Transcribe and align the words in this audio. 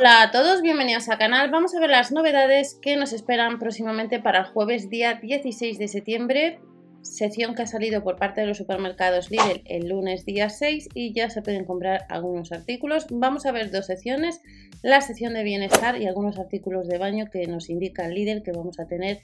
Hola 0.00 0.22
a 0.22 0.30
todos, 0.30 0.62
bienvenidos 0.62 1.08
al 1.08 1.18
canal. 1.18 1.50
Vamos 1.50 1.74
a 1.74 1.80
ver 1.80 1.90
las 1.90 2.12
novedades 2.12 2.78
que 2.80 2.96
nos 2.96 3.12
esperan 3.12 3.58
próximamente 3.58 4.20
para 4.20 4.38
el 4.38 4.44
jueves 4.44 4.88
día 4.88 5.14
16 5.14 5.76
de 5.76 5.88
septiembre, 5.88 6.60
sección 7.02 7.56
que 7.56 7.62
ha 7.62 7.66
salido 7.66 8.04
por 8.04 8.14
parte 8.14 8.40
de 8.40 8.46
los 8.46 8.58
supermercados 8.58 9.28
Lidl 9.32 9.60
el 9.64 9.88
lunes 9.88 10.24
día 10.24 10.50
6 10.50 10.90
y 10.94 11.12
ya 11.12 11.30
se 11.30 11.42
pueden 11.42 11.64
comprar 11.64 12.06
algunos 12.10 12.52
artículos. 12.52 13.08
Vamos 13.10 13.44
a 13.44 13.50
ver 13.50 13.72
dos 13.72 13.86
secciones, 13.86 14.40
la 14.82 15.00
sección 15.00 15.34
de 15.34 15.42
bienestar 15.42 16.00
y 16.00 16.06
algunos 16.06 16.38
artículos 16.38 16.86
de 16.86 16.98
baño 16.98 17.26
que 17.32 17.48
nos 17.48 17.68
indica 17.68 18.06
Lidl 18.06 18.44
que 18.44 18.52
vamos 18.52 18.78
a 18.78 18.86
tener 18.86 19.18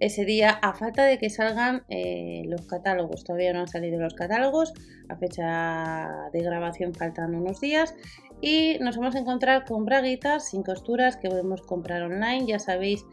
ese 0.00 0.24
día 0.24 0.50
a 0.50 0.72
falta 0.72 1.04
de 1.04 1.18
que 1.18 1.30
salgan 1.30 1.84
eh, 1.88 2.42
los 2.46 2.62
catálogos. 2.62 3.22
Todavía 3.22 3.52
no 3.52 3.60
han 3.60 3.68
salido 3.68 4.00
los 4.00 4.14
catálogos, 4.14 4.72
a 5.08 5.16
fecha 5.16 6.30
de 6.32 6.42
grabación 6.42 6.94
faltan 6.94 7.34
unos 7.34 7.60
días 7.60 7.94
y 8.40 8.78
nos 8.80 8.96
vamos 8.96 9.14
a 9.14 9.18
encontrar 9.18 9.66
con 9.66 9.84
braguitas 9.84 10.48
sin 10.48 10.62
costuras 10.62 11.16
que 11.16 11.28
podemos 11.28 11.62
comprar 11.62 12.02
online, 12.02 12.46
ya 12.46 12.58
sabéis, 12.58 13.04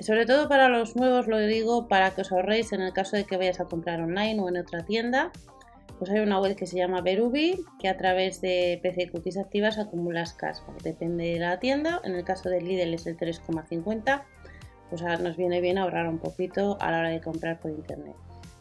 sobre 0.00 0.24
todo 0.24 0.48
para 0.48 0.68
los 0.68 0.96
nuevos 0.96 1.28
lo 1.28 1.38
digo 1.38 1.86
para 1.88 2.12
que 2.12 2.22
os 2.22 2.32
ahorréis 2.32 2.72
en 2.72 2.80
el 2.80 2.92
caso 2.94 3.16
de 3.16 3.24
que 3.24 3.36
vayas 3.36 3.60
a 3.60 3.66
comprar 3.66 4.00
online 4.00 4.40
o 4.40 4.48
en 4.48 4.56
otra 4.56 4.84
tienda. 4.84 5.30
Pues 5.98 6.10
hay 6.10 6.20
una 6.20 6.40
web 6.40 6.56
que 6.56 6.64
se 6.64 6.78
llama 6.78 7.02
Berubi 7.02 7.62
que 7.78 7.86
a 7.86 7.98
través 7.98 8.40
de 8.40 8.80
PC 8.82 9.10
Cookies 9.10 9.36
activas 9.36 9.76
acumulas 9.76 10.32
cash. 10.32 10.56
Depende 10.82 11.24
de 11.24 11.38
la 11.38 11.58
tienda, 11.58 12.00
en 12.04 12.14
el 12.14 12.24
caso 12.24 12.48
del 12.48 12.64
Lidl 12.64 12.94
es 12.94 13.06
el 13.06 13.18
3,50, 13.18 14.22
pues 14.90 15.02
nos 15.20 15.36
viene 15.36 15.60
bien 15.60 15.78
ahorrar 15.78 16.08
un 16.08 16.18
poquito 16.18 16.76
a 16.80 16.90
la 16.90 16.98
hora 16.98 17.08
de 17.08 17.20
comprar 17.20 17.60
por 17.60 17.70
internet. 17.70 18.16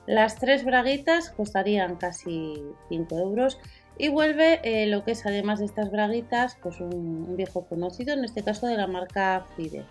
Las 0.05 0.38
tres 0.38 0.63
braguitas 0.63 1.29
costarían 1.29 1.95
casi 1.95 2.63
5 2.89 3.19
euros 3.19 3.59
y 3.97 4.07
vuelve 4.07 4.59
eh, 4.63 4.88
lo 4.88 5.03
que 5.03 5.11
es 5.11 5.25
además 5.25 5.59
de 5.59 5.65
estas 5.65 5.91
braguitas, 5.91 6.57
pues 6.63 6.79
un, 6.79 7.35
viejo 7.35 7.65
conocido, 7.65 8.13
en 8.13 8.23
este 8.23 8.41
caso 8.41 8.65
de 8.65 8.77
la 8.77 8.88
marca 8.88 9.45
Fide. 9.55 9.85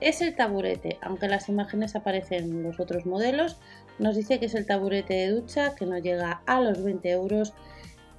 Es 0.00 0.20
el 0.20 0.34
taburete, 0.34 0.98
aunque 1.00 1.26
en 1.26 1.30
las 1.30 1.48
imágenes 1.48 1.96
aparecen 1.96 2.64
los 2.64 2.80
otros 2.80 3.06
modelos, 3.06 3.58
nos 3.98 4.16
dice 4.16 4.40
que 4.40 4.46
es 4.46 4.54
el 4.54 4.66
taburete 4.66 5.14
de 5.14 5.28
ducha 5.28 5.74
que 5.74 5.86
no 5.86 5.96
llega 5.96 6.42
a 6.44 6.60
los 6.60 6.82
20 6.82 7.10
euros, 7.12 7.54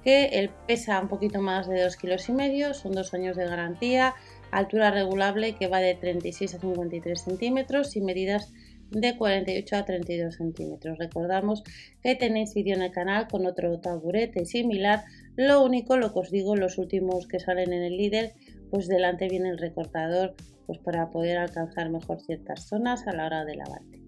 que 0.02 0.24
el 0.24 0.48
pesa 0.48 0.98
un 0.98 1.08
poquito 1.08 1.40
más 1.40 1.68
de 1.68 1.82
2 1.82 1.96
kilos 1.96 2.28
y 2.28 2.32
medio, 2.32 2.74
son 2.74 2.92
dos 2.92 3.14
años 3.14 3.36
de 3.36 3.46
garantía, 3.46 4.14
altura 4.50 4.90
regulable 4.90 5.54
que 5.56 5.68
va 5.68 5.80
de 5.80 5.94
36 5.94 6.54
a 6.54 6.58
53 6.58 7.20
centímetros 7.20 7.96
y 7.96 8.00
medidas 8.00 8.52
de 8.90 9.16
48 9.16 9.76
a 9.76 9.84
32 9.84 10.36
centímetros. 10.36 10.98
Recordamos 10.98 11.62
que 12.02 12.14
tenéis 12.14 12.54
vídeo 12.54 12.74
en 12.74 12.82
el 12.82 12.90
canal 12.90 13.28
con 13.28 13.46
otro 13.46 13.78
taburete 13.80 14.44
similar. 14.44 15.04
Lo 15.36 15.62
único, 15.62 15.96
lo 15.96 16.12
que 16.12 16.20
os 16.20 16.30
digo, 16.30 16.56
los 16.56 16.78
últimos 16.78 17.26
que 17.26 17.40
salen 17.40 17.72
en 17.72 17.82
el 17.82 17.96
líder, 17.96 18.32
pues 18.70 18.88
delante 18.88 19.28
viene 19.28 19.50
el 19.50 19.58
recortador 19.58 20.34
pues 20.66 20.78
para 20.80 21.10
poder 21.10 21.38
alcanzar 21.38 21.88
mejor 21.88 22.20
ciertas 22.20 22.68
zonas 22.68 23.06
a 23.06 23.12
la 23.12 23.26
hora 23.26 23.44
de 23.44 23.56
lavarte. 23.56 24.02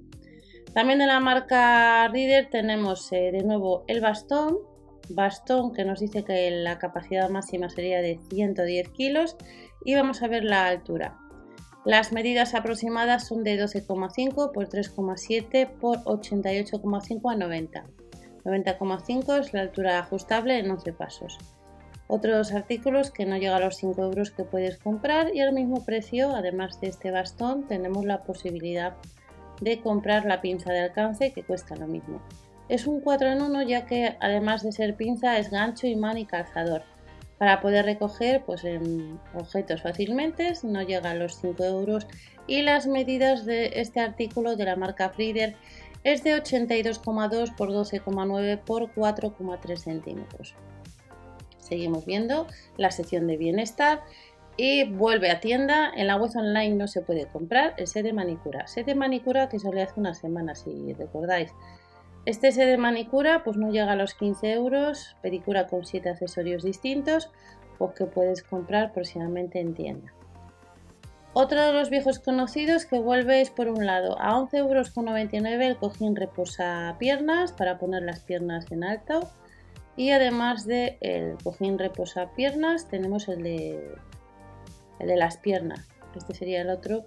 También 0.74 0.98
de 0.98 1.06
la 1.06 1.18
marca 1.18 2.06
Reader 2.08 2.48
tenemos 2.50 3.10
eh, 3.12 3.30
de 3.32 3.42
nuevo 3.42 3.84
el 3.88 4.00
bastón, 4.00 4.58
bastón 5.08 5.72
que 5.72 5.84
nos 5.84 6.00
dice 6.00 6.22
que 6.22 6.50
la 6.50 6.78
capacidad 6.78 7.28
máxima 7.28 7.70
sería 7.70 8.02
de 8.02 8.20
110 8.30 8.88
kilos 8.90 9.36
y 9.84 9.94
vamos 9.94 10.22
a 10.22 10.28
ver 10.28 10.44
la 10.44 10.66
altura. 10.66 11.16
Las 11.84 12.12
medidas 12.12 12.54
aproximadas 12.54 13.26
son 13.26 13.42
de 13.42 13.58
12,5 13.58 14.52
por 14.52 14.68
3,7 14.68 15.70
por 15.78 15.98
88,5 16.04 17.32
a 17.32 17.36
90. 17.36 17.84
90,5 18.44 19.40
es 19.40 19.54
la 19.54 19.62
altura 19.62 19.98
ajustable 19.98 20.58
en 20.58 20.70
11 20.70 20.92
pasos. 20.92 21.38
Otros 22.06 22.52
artículos 22.52 23.10
que 23.10 23.24
no 23.24 23.36
llegan 23.36 23.62
a 23.62 23.64
los 23.64 23.76
5 23.76 24.02
euros 24.02 24.30
que 24.30 24.44
puedes 24.44 24.76
comprar 24.76 25.34
y 25.34 25.40
al 25.40 25.54
mismo 25.54 25.84
precio, 25.84 26.34
además 26.34 26.80
de 26.80 26.88
este 26.88 27.10
bastón, 27.10 27.66
tenemos 27.66 28.04
la 28.04 28.24
posibilidad 28.24 28.96
de 29.62 29.80
comprar 29.80 30.26
la 30.26 30.42
pinza 30.42 30.72
de 30.72 30.80
alcance 30.80 31.32
que 31.32 31.44
cuesta 31.44 31.76
lo 31.76 31.86
mismo. 31.86 32.20
Es 32.68 32.86
un 32.86 33.00
4 33.00 33.28
en 33.28 33.42
1 33.42 33.62
ya 33.62 33.86
que 33.86 34.16
además 34.20 34.62
de 34.62 34.72
ser 34.72 34.96
pinza 34.96 35.38
es 35.38 35.50
gancho, 35.50 35.86
imán 35.86 36.18
y 36.18 36.26
calzador 36.26 36.82
para 37.40 37.62
poder 37.62 37.86
recoger 37.86 38.42
pues, 38.44 38.62
objetos 39.32 39.80
fácilmente, 39.80 40.52
no 40.62 40.82
llega 40.82 41.12
a 41.12 41.14
los 41.14 41.36
5 41.40 41.64
euros 41.64 42.06
y 42.46 42.60
las 42.60 42.86
medidas 42.86 43.46
de 43.46 43.80
este 43.80 44.00
artículo 44.00 44.56
de 44.56 44.66
la 44.66 44.76
marca 44.76 45.08
Frieder 45.08 45.56
es 46.04 46.22
de 46.22 46.36
82,2 46.36 47.56
por 47.56 47.70
12,9 47.70 48.58
por 48.58 48.94
4,3 48.94 49.76
centímetros. 49.78 50.54
Seguimos 51.56 52.04
viendo 52.04 52.46
la 52.76 52.90
sección 52.90 53.26
de 53.26 53.38
bienestar 53.38 54.02
y 54.58 54.84
vuelve 54.84 55.30
a 55.30 55.40
tienda. 55.40 55.90
En 55.96 56.08
la 56.08 56.16
web 56.16 56.32
online 56.36 56.74
no 56.74 56.88
se 56.88 57.00
puede 57.00 57.24
comprar 57.24 57.72
el 57.78 57.86
set 57.86 58.04
de 58.04 58.12
manicura. 58.12 58.66
Set 58.66 58.84
de 58.84 58.94
manicura 58.94 59.48
que 59.48 59.58
salió 59.58 59.82
hace 59.82 59.98
una 59.98 60.12
semana, 60.12 60.54
si 60.54 60.92
recordáis. 60.92 61.54
Este 62.26 62.52
set 62.52 62.68
de 62.68 62.76
manicura 62.76 63.42
pues 63.44 63.56
no 63.56 63.70
llega 63.70 63.92
a 63.92 63.96
los 63.96 64.14
15 64.14 64.52
euros, 64.52 65.16
pedicura 65.22 65.66
con 65.66 65.84
7 65.84 66.10
accesorios 66.10 66.62
distintos 66.62 67.30
o 67.78 67.94
que 67.94 68.04
puedes 68.04 68.42
comprar 68.42 68.92
próximamente 68.92 69.58
en 69.58 69.74
tienda. 69.74 70.12
Otro 71.32 71.64
de 71.64 71.72
los 71.72 71.90
viejos 71.90 72.18
conocidos 72.18 72.84
que 72.84 72.98
vuelve 72.98 73.40
es 73.40 73.50
por 73.50 73.68
un 73.68 73.86
lado 73.86 74.20
a 74.20 74.34
11,99 74.34 74.58
euros 74.58 74.96
el 75.60 75.76
cojín 75.76 76.16
reposa 76.16 76.96
piernas 76.98 77.52
para 77.52 77.78
poner 77.78 78.02
las 78.02 78.20
piernas 78.20 78.70
en 78.70 78.84
alto 78.84 79.30
y 79.96 80.10
además 80.10 80.66
del 80.66 80.96
el 81.00 81.36
cojín 81.42 81.78
reposa 81.78 82.32
piernas 82.34 82.88
tenemos 82.88 83.28
el 83.28 83.44
de, 83.44 83.94
el 84.98 85.06
de 85.06 85.16
las 85.16 85.36
piernas. 85.36 85.88
Este 86.16 86.34
sería 86.34 86.62
el 86.62 86.70
otro 86.70 87.04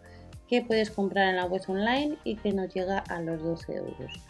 que 0.48 0.62
puedes 0.62 0.90
comprar 0.90 1.28
en 1.28 1.36
la 1.36 1.46
web 1.46 1.62
online 1.68 2.18
y 2.24 2.38
que 2.38 2.54
nos 2.54 2.74
llega 2.74 3.00
a 3.00 3.22
los 3.22 3.44
12 3.44 3.76
euros. 3.76 4.24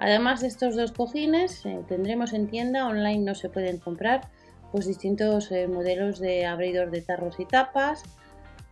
Además 0.00 0.40
de 0.40 0.48
estos 0.48 0.76
dos 0.76 0.92
cojines, 0.92 1.64
eh, 1.66 1.84
tendremos 1.86 2.32
en 2.32 2.48
tienda, 2.48 2.88
online 2.88 3.18
no 3.18 3.34
se 3.34 3.50
pueden 3.50 3.76
comprar, 3.76 4.30
pues 4.72 4.86
distintos 4.86 5.52
eh, 5.52 5.68
modelos 5.68 6.18
de 6.18 6.46
abridor 6.46 6.90
de 6.90 7.02
tarros 7.02 7.38
y 7.38 7.44
tapas, 7.44 8.02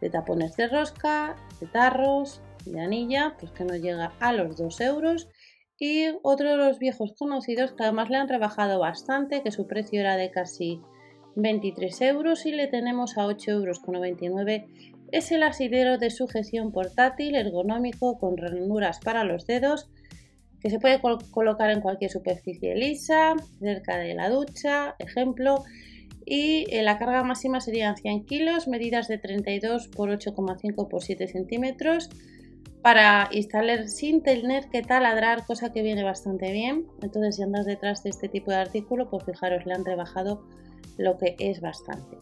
de 0.01 0.09
tapones 0.09 0.57
de 0.57 0.69
rosca, 0.69 1.37
de 1.61 1.67
tarros, 1.67 2.41
de 2.65 2.81
anilla, 2.81 3.37
pues 3.39 3.53
que 3.53 3.65
nos 3.65 3.77
llega 3.77 4.15
a 4.21 4.33
los 4.33 4.57
2 4.57 4.81
euros. 4.81 5.29
Y 5.79 6.07
otro 6.23 6.53
de 6.53 6.57
los 6.57 6.79
viejos 6.79 7.13
conocidos 7.19 7.73
que 7.73 7.83
además 7.83 8.09
le 8.09 8.17
han 8.17 8.29
rebajado 8.29 8.79
bastante, 8.79 9.43
que 9.43 9.53
su 9.53 9.67
precio 9.67 10.01
era 10.01 10.17
de 10.17 10.31
casi 10.31 10.81
23 11.37 12.01
euros 12.01 12.47
y 12.47 12.53
le 12.53 12.69
tenemos 12.69 13.19
a 13.19 13.27
8 13.27 13.51
euros 13.51 13.81
con 13.81 13.95
99 13.95 14.67
es 15.13 15.31
el 15.31 15.43
asidero 15.43 15.99
de 15.99 16.11
sujeción 16.11 16.73
portátil 16.73 17.35
ergonómico 17.35 18.19
con 18.19 18.37
ranuras 18.37 18.99
para 19.01 19.25
los 19.25 19.47
dedos 19.47 19.89
que 20.61 20.71
se 20.71 20.79
puede 20.79 21.01
colocar 21.31 21.71
en 21.71 21.81
cualquier 21.81 22.11
superficie 22.11 22.75
lisa, 22.75 23.35
cerca 23.61 23.99
de 23.99 24.15
la 24.15 24.29
ducha, 24.29 24.97
ejemplo, 24.99 25.65
y 26.25 26.67
eh, 26.69 26.83
la 26.83 26.99
carga 26.99 27.23
máxima 27.23 27.61
serían 27.61 27.97
100 27.97 28.27
kilos, 28.27 28.69
medidas 28.69 29.09
de 29.09 29.19
32 29.19 29.89
por 29.89 30.11
8,5 30.11 30.89
por 30.89 31.03
7 31.03 31.27
centímetros, 31.27 32.11
para 32.83 33.29
instalar 33.33 33.89
sin 33.89 34.23
tener 34.23 34.69
que 34.69 34.83
taladrar, 34.83 35.47
cosa 35.47 35.73
que 35.73 35.83
viene 35.83 36.05
bastante 36.05 36.53
bien. 36.53 36.87
Entonces, 37.03 37.37
si 37.37 37.43
andas 37.43 37.67
detrás 37.67 38.03
de 38.03 38.11
este 38.11 38.29
tipo 38.29 38.51
de 38.51 38.59
artículo, 38.59 39.11
pues 39.11 39.25
fijaros, 39.25 39.67
le 39.67 39.75
han 39.75 39.85
rebajado 39.85 40.45
lo 40.97 41.17
que 41.19 41.35
es 41.39 41.61
bastante. 41.61 42.19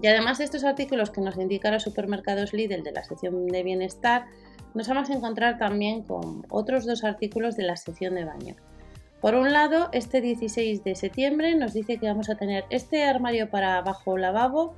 Y 0.00 0.06
además 0.06 0.38
de 0.38 0.44
estos 0.44 0.64
artículos 0.64 1.10
que 1.10 1.20
nos 1.20 1.36
indican 1.36 1.72
los 1.72 1.82
supermercados 1.82 2.52
Lidl 2.52 2.82
de 2.82 2.92
la 2.92 3.04
sección 3.04 3.46
de 3.46 3.62
bienestar, 3.62 4.26
nos 4.74 4.88
vamos 4.88 5.08
a 5.08 5.14
encontrar 5.14 5.56
también 5.56 6.02
con 6.02 6.44
otros 6.50 6.84
dos 6.84 7.04
artículos 7.04 7.56
de 7.56 7.62
la 7.62 7.76
sección 7.76 8.16
de 8.16 8.24
baño. 8.24 8.56
Por 9.20 9.34
un 9.34 9.52
lado, 9.52 9.88
este 9.92 10.20
16 10.20 10.84
de 10.84 10.94
septiembre 10.96 11.54
nos 11.54 11.72
dice 11.72 11.96
que 11.96 12.06
vamos 12.06 12.28
a 12.28 12.34
tener 12.34 12.64
este 12.68 13.04
armario 13.04 13.48
para 13.48 13.80
bajo 13.80 14.18
lavabo, 14.18 14.74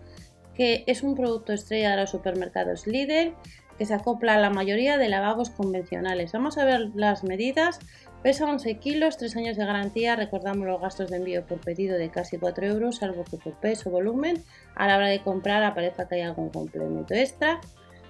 que 0.55 0.85
es 0.87 1.03
un 1.03 1.17
producto 1.17 1.53
estrella 1.53 1.91
de 1.91 1.97
los 1.97 2.11
supermercados 2.11 2.87
Lidl, 2.87 3.35
que 3.77 3.87
se 3.87 3.95
acopla 3.95 4.35
a 4.35 4.39
la 4.39 4.51
mayoría 4.51 4.99
de 4.99 5.09
lavabos 5.09 5.51
convencionales. 5.51 6.33
Vamos 6.33 6.59
a 6.59 6.65
ver 6.65 6.91
las 6.95 7.25
medidas. 7.25 7.79
Pesa 8.23 8.47
11 8.47 8.79
kilos, 8.79 9.19
3 9.19 9.37
años 9.37 9.57
de 9.57 9.67
garantía. 9.67 10.17
Recordamos 10.17 10.67
los 10.67 10.81
gastos 10.81 11.11
de 11.11 11.17
envío 11.17 11.45
por 11.47 11.61
pedido 11.61 11.99
de 11.99 12.11
casi 12.11 12.39
4 12.39 12.67
euros, 12.67 12.97
salvo 12.97 13.25
que 13.25 13.37
por 13.37 13.55
peso 13.55 13.91
o 13.91 13.93
volumen 13.93 14.43
a 14.75 14.87
la 14.87 14.97
hora 14.97 15.09
de 15.09 15.21
comprar 15.23 15.63
aparezca 15.63 16.09
que 16.09 16.17
hay 16.17 16.21
algún 16.23 16.51
complemento 16.51 17.15
extra. 17.15 17.61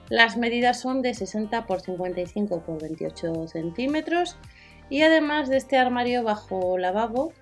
Las 0.08 0.36
medidas 0.36 0.80
son 0.80 1.02
de 1.02 1.14
60 1.14 1.66
por 1.66 1.80
55 1.80 2.62
por 2.62 2.80
28 2.80 3.48
centímetros 3.48 4.36
y 4.88 5.02
además 5.02 5.48
de 5.48 5.56
este 5.56 5.76
armario 5.76 6.22
bajo 6.22 6.78
lavabo 6.78 7.32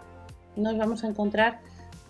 nos 0.57 0.79
vamos 0.79 1.05
a 1.05 1.09
encontrar 1.09 1.61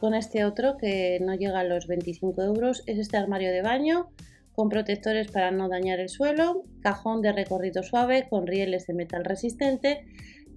con 0.01 0.15
este 0.15 0.45
otro 0.45 0.77
que 0.77 1.19
no 1.21 1.35
llega 1.35 1.61
a 1.61 1.65
los 1.65 1.87
25 1.87 2.43
euros. 2.43 2.83
Es 2.87 2.99
este 2.99 3.17
armario 3.17 3.51
de 3.51 3.63
baño 3.63 4.11
con 4.53 4.69
protectores 4.69 5.29
para 5.29 5.51
no 5.51 5.69
dañar 5.69 5.99
el 5.99 6.09
suelo, 6.09 6.63
cajón 6.83 7.21
de 7.21 7.33
recorrido 7.33 7.83
suave 7.83 8.29
con 8.29 8.47
rieles 8.47 8.87
de 8.87 8.95
metal 8.95 9.25
resistente 9.25 10.05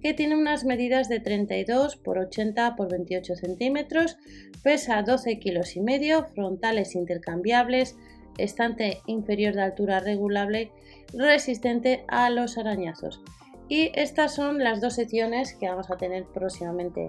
que 0.00 0.14
tiene 0.14 0.36
unas 0.36 0.64
medidas 0.64 1.08
de 1.08 1.18
32 1.18 1.96
por 1.96 2.18
80 2.18 2.76
por 2.76 2.90
28 2.90 3.34
centímetros, 3.34 4.16
pesa 4.62 5.02
12 5.02 5.40
kilos 5.40 5.74
y 5.76 5.80
medio, 5.80 6.26
frontales 6.34 6.94
intercambiables, 6.94 7.96
estante 8.38 9.02
inferior 9.06 9.54
de 9.54 9.62
altura 9.62 10.00
regulable 10.00 10.72
resistente 11.12 12.04
a 12.08 12.30
los 12.30 12.58
arañazos. 12.58 13.20
Y 13.68 13.92
estas 13.94 14.34
son 14.34 14.64
las 14.64 14.80
dos 14.80 14.94
secciones 14.94 15.54
que 15.54 15.68
vamos 15.68 15.90
a 15.90 15.96
tener 15.96 16.24
próximamente 16.24 17.06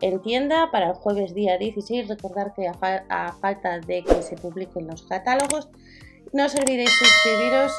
en 0.00 0.22
tienda 0.22 0.70
para 0.70 0.90
el 0.90 0.94
jueves 0.94 1.34
día 1.34 1.58
16. 1.58 2.08
Recordar 2.08 2.54
que 2.54 2.68
a, 2.68 3.32
falta 3.40 3.80
de 3.80 4.04
que 4.04 4.22
se 4.22 4.36
publiquen 4.36 4.86
los 4.86 5.02
catálogos, 5.02 5.68
no 6.32 6.44
os 6.46 6.54
olvidéis 6.54 6.90
suscribiros, 6.90 7.72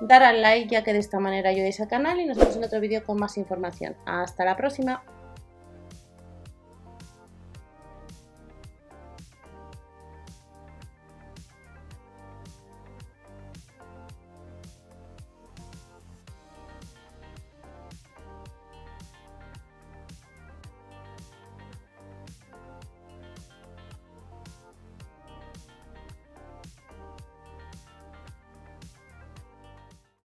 dar 0.00 0.22
al 0.22 0.42
like 0.42 0.70
ya 0.70 0.82
que 0.82 0.92
de 0.92 0.98
esta 0.98 1.20
manera 1.20 1.50
ayudáis 1.50 1.80
al 1.80 1.88
canal 1.88 2.20
y 2.20 2.26
nos 2.26 2.38
vemos 2.38 2.56
en 2.56 2.64
otro 2.64 2.80
vídeo 2.80 3.04
con 3.04 3.18
más 3.18 3.36
información. 3.36 3.96
Hasta 4.06 4.44
la 4.44 4.56
próxima. 4.56 5.04